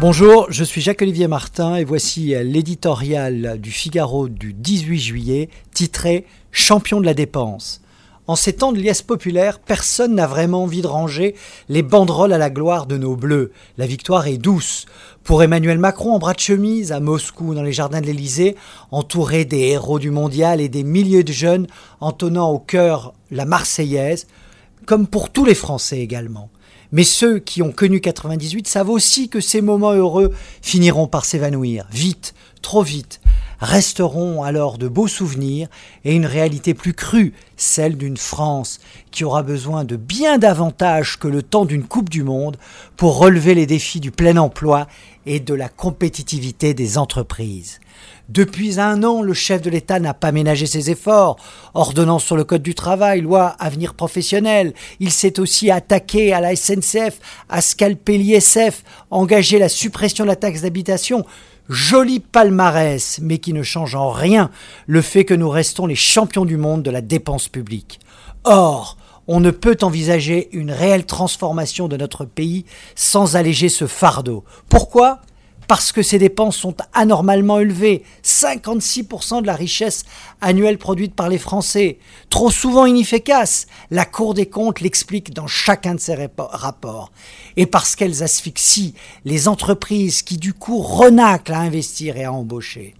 Bonjour, 0.00 0.46
je 0.48 0.64
suis 0.64 0.80
Jacques-Olivier 0.80 1.28
Martin 1.28 1.76
et 1.76 1.84
voici 1.84 2.34
l'éditorial 2.42 3.58
du 3.60 3.70
Figaro 3.70 4.30
du 4.30 4.54
18 4.54 4.98
juillet 4.98 5.50
titré 5.74 6.24
Champion 6.52 7.02
de 7.02 7.04
la 7.04 7.12
dépense. 7.12 7.82
En 8.26 8.34
ces 8.34 8.54
temps 8.54 8.72
de 8.72 8.78
liesse 8.78 9.02
populaire, 9.02 9.58
personne 9.58 10.14
n'a 10.14 10.26
vraiment 10.26 10.62
envie 10.62 10.80
de 10.80 10.86
ranger 10.86 11.34
les 11.68 11.82
banderoles 11.82 12.32
à 12.32 12.38
la 12.38 12.48
gloire 12.48 12.86
de 12.86 12.96
nos 12.96 13.14
bleus. 13.14 13.52
La 13.76 13.86
victoire 13.86 14.26
est 14.26 14.38
douce. 14.38 14.86
Pour 15.22 15.42
Emmanuel 15.42 15.78
Macron 15.78 16.14
en 16.14 16.18
bras 16.18 16.32
de 16.32 16.40
chemise 16.40 16.92
à 16.92 17.00
Moscou 17.00 17.54
dans 17.54 17.62
les 17.62 17.74
jardins 17.74 18.00
de 18.00 18.06
l'Élysée, 18.06 18.56
entouré 18.90 19.44
des 19.44 19.68
héros 19.68 19.98
du 19.98 20.10
mondial 20.10 20.62
et 20.62 20.70
des 20.70 20.82
milliers 20.82 21.24
de 21.24 21.32
jeunes 21.32 21.66
entonnant 22.00 22.48
au 22.48 22.58
cœur 22.58 23.12
la 23.30 23.44
Marseillaise, 23.44 24.28
comme 24.86 25.06
pour 25.06 25.28
tous 25.28 25.44
les 25.44 25.54
Français 25.54 26.00
également. 26.00 26.48
Mais 26.92 27.04
ceux 27.04 27.38
qui 27.38 27.62
ont 27.62 27.72
connu 27.72 28.00
98 28.00 28.66
savent 28.66 28.90
aussi 28.90 29.28
que 29.28 29.40
ces 29.40 29.60
moments 29.60 29.92
heureux 29.92 30.34
finiront 30.62 31.06
par 31.06 31.24
s'évanouir, 31.24 31.86
vite, 31.92 32.34
trop 32.62 32.82
vite. 32.82 33.19
Resteront 33.60 34.42
alors 34.42 34.78
de 34.78 34.88
beaux 34.88 35.08
souvenirs 35.08 35.68
et 36.04 36.14
une 36.14 36.24
réalité 36.24 36.72
plus 36.72 36.94
crue, 36.94 37.34
celle 37.56 37.98
d'une 37.98 38.16
France 38.16 38.80
qui 39.10 39.22
aura 39.22 39.42
besoin 39.42 39.84
de 39.84 39.96
bien 39.96 40.38
davantage 40.38 41.18
que 41.18 41.28
le 41.28 41.42
temps 41.42 41.66
d'une 41.66 41.84
Coupe 41.84 42.08
du 42.08 42.22
Monde 42.22 42.56
pour 42.96 43.18
relever 43.18 43.54
les 43.54 43.66
défis 43.66 44.00
du 44.00 44.10
plein 44.10 44.38
emploi 44.38 44.86
et 45.26 45.40
de 45.40 45.52
la 45.52 45.68
compétitivité 45.68 46.72
des 46.72 46.96
entreprises. 46.96 47.80
Depuis 48.30 48.80
un 48.80 49.02
an, 49.02 49.20
le 49.20 49.34
chef 49.34 49.60
de 49.60 49.68
l'État 49.68 50.00
n'a 50.00 50.14
pas 50.14 50.32
ménagé 50.32 50.64
ses 50.64 50.90
efforts. 50.90 51.36
Ordonnance 51.74 52.24
sur 52.24 52.36
le 52.36 52.44
Code 52.44 52.62
du 52.62 52.74
travail, 52.74 53.20
loi 53.20 53.56
avenir 53.58 53.92
professionnel. 53.94 54.72
Il 55.00 55.10
s'est 55.10 55.38
aussi 55.38 55.70
attaqué 55.70 56.32
à 56.32 56.40
la 56.40 56.56
SNCF, 56.56 57.18
à 57.48 57.60
scalper 57.60 58.16
l'ISF, 58.16 58.84
engagé 59.10 59.58
la 59.58 59.68
suppression 59.68 60.24
de 60.24 60.30
la 60.30 60.36
taxe 60.36 60.62
d'habitation. 60.62 61.26
Joli 61.70 62.18
palmarès, 62.18 63.20
mais 63.22 63.38
qui 63.38 63.52
ne 63.52 63.62
change 63.62 63.94
en 63.94 64.10
rien 64.10 64.50
le 64.88 65.00
fait 65.02 65.24
que 65.24 65.34
nous 65.34 65.48
restons 65.48 65.86
les 65.86 65.94
champions 65.94 66.44
du 66.44 66.56
monde 66.56 66.82
de 66.82 66.90
la 66.90 67.00
dépense 67.00 67.46
publique. 67.46 68.00
Or, 68.42 68.96
on 69.28 69.38
ne 69.38 69.52
peut 69.52 69.76
envisager 69.82 70.48
une 70.50 70.72
réelle 70.72 71.06
transformation 71.06 71.86
de 71.86 71.96
notre 71.96 72.24
pays 72.24 72.64
sans 72.96 73.36
alléger 73.36 73.68
ce 73.68 73.86
fardeau. 73.86 74.42
Pourquoi? 74.68 75.20
Parce 75.70 75.92
que 75.92 76.02
ces 76.02 76.18
dépenses 76.18 76.56
sont 76.56 76.74
anormalement 76.94 77.60
élevées, 77.60 78.02
56% 78.24 79.42
de 79.42 79.46
la 79.46 79.54
richesse 79.54 80.02
annuelle 80.40 80.78
produite 80.78 81.14
par 81.14 81.28
les 81.28 81.38
Français, 81.38 81.98
trop 82.28 82.50
souvent 82.50 82.86
inefficaces, 82.86 83.68
la 83.92 84.04
Cour 84.04 84.34
des 84.34 84.46
comptes 84.46 84.80
l'explique 84.80 85.32
dans 85.32 85.46
chacun 85.46 85.94
de 85.94 86.00
ses 86.00 86.16
rapports, 86.36 87.12
et 87.56 87.66
parce 87.66 87.94
qu'elles 87.94 88.24
asphyxient 88.24 88.94
les 89.24 89.46
entreprises 89.46 90.22
qui 90.22 90.38
du 90.38 90.54
coup 90.54 90.80
renaclent 90.80 91.52
à 91.52 91.60
investir 91.60 92.16
et 92.16 92.24
à 92.24 92.32
embaucher. 92.32 92.96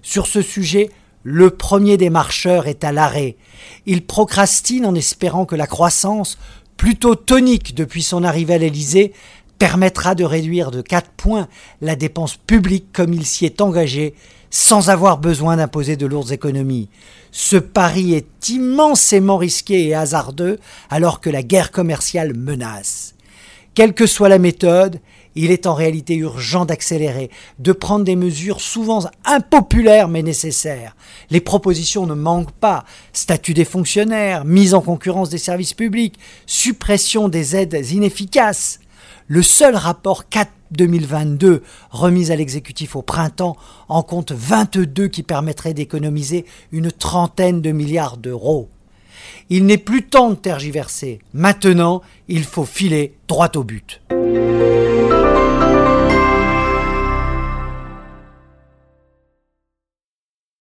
Sur 0.00 0.28
ce 0.28 0.42
sujet, 0.42 0.90
le 1.24 1.50
premier 1.50 1.96
des 1.96 2.08
marcheurs 2.08 2.68
est 2.68 2.84
à 2.84 2.92
l'arrêt. 2.92 3.36
Il 3.84 4.06
procrastine 4.06 4.86
en 4.86 4.94
espérant 4.94 5.44
que 5.44 5.56
la 5.56 5.66
croissance, 5.66 6.38
plutôt 6.76 7.16
tonique 7.16 7.74
depuis 7.74 8.04
son 8.04 8.22
arrivée 8.22 8.54
à 8.54 8.58
l'Élysée, 8.58 9.12
permettra 9.58 10.14
de 10.14 10.24
réduire 10.24 10.70
de 10.70 10.82
4 10.82 11.10
points 11.10 11.48
la 11.80 11.96
dépense 11.96 12.36
publique 12.36 12.92
comme 12.92 13.12
il 13.12 13.24
s'y 13.24 13.46
est 13.46 13.60
engagé 13.60 14.14
sans 14.50 14.90
avoir 14.90 15.18
besoin 15.18 15.56
d'imposer 15.56 15.96
de 15.96 16.06
lourdes 16.06 16.32
économies. 16.32 16.88
Ce 17.32 17.56
pari 17.56 18.14
est 18.14 18.48
immensément 18.48 19.36
risqué 19.36 19.88
et 19.88 19.94
hasardeux 19.94 20.58
alors 20.88 21.20
que 21.20 21.30
la 21.30 21.42
guerre 21.42 21.70
commerciale 21.70 22.34
menace. 22.34 23.14
Quelle 23.74 23.92
que 23.92 24.06
soit 24.06 24.30
la 24.30 24.38
méthode, 24.38 25.00
il 25.34 25.50
est 25.50 25.66
en 25.66 25.74
réalité 25.74 26.14
urgent 26.14 26.64
d'accélérer, 26.64 27.30
de 27.58 27.72
prendre 27.72 28.06
des 28.06 28.16
mesures 28.16 28.62
souvent 28.62 29.04
impopulaires 29.26 30.08
mais 30.08 30.22
nécessaires. 30.22 30.96
Les 31.28 31.42
propositions 31.42 32.06
ne 32.06 32.14
manquent 32.14 32.52
pas. 32.52 32.84
Statut 33.12 33.52
des 33.52 33.66
fonctionnaires, 33.66 34.46
mise 34.46 34.72
en 34.72 34.80
concurrence 34.80 35.28
des 35.28 35.36
services 35.36 35.74
publics, 35.74 36.18
suppression 36.46 37.28
des 37.28 37.54
aides 37.54 37.86
inefficaces, 37.90 38.80
le 39.28 39.42
seul 39.42 39.74
rapport 39.74 40.28
4 40.28 40.50
2022 40.72 41.62
remis 41.90 42.30
à 42.30 42.36
l'exécutif 42.36 42.96
au 42.96 43.02
printemps 43.02 43.56
en 43.88 44.02
compte 44.02 44.32
22 44.32 45.08
qui 45.08 45.22
permettraient 45.22 45.74
d'économiser 45.74 46.44
une 46.72 46.90
trentaine 46.90 47.60
de 47.60 47.72
milliards 47.72 48.16
d'euros. 48.16 48.68
Il 49.48 49.66
n'est 49.66 49.78
plus 49.78 50.02
temps 50.04 50.30
de 50.30 50.34
tergiverser. 50.34 51.20
Maintenant, 51.32 52.02
il 52.28 52.44
faut 52.44 52.64
filer 52.64 53.14
droit 53.28 53.50
au 53.56 53.64
but. 53.64 54.00